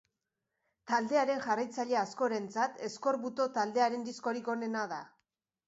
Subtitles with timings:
[0.91, 5.03] Taldearen jarraitzaile askorentzat, Eskorbuto taldearen diskorik onena da.